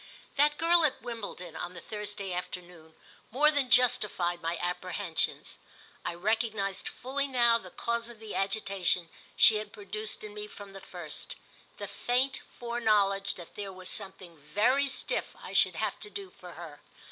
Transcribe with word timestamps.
That 0.35 0.57
girl 0.57 0.83
at 0.83 1.03
Wimbledon, 1.03 1.55
on 1.55 1.73
the 1.73 1.79
Thursday 1.79 2.33
afternoon, 2.33 2.95
more 3.29 3.51
than 3.51 3.69
justified 3.69 4.41
my 4.41 4.57
apprehensions. 4.57 5.59
I 6.03 6.15
recognised 6.15 6.87
fully 6.89 7.27
now 7.27 7.59
the 7.59 7.69
cause 7.69 8.09
of 8.09 8.19
the 8.19 8.33
agitation 8.33 9.09
she 9.35 9.57
had 9.57 9.71
produced 9.71 10.23
in 10.23 10.33
me 10.33 10.47
from 10.47 10.73
the 10.73 10.81
first—the 10.81 11.87
faint 11.87 12.41
foreknowledge 12.49 13.35
that 13.35 13.53
there 13.53 13.71
was 13.71 13.91
something 13.91 14.39
very 14.39 14.89
stiff 14.89 15.35
I 15.39 15.53
should 15.53 15.75
have 15.75 15.99
to 15.99 16.09
do 16.09 16.31
for 16.31 16.53
her. 16.53 16.79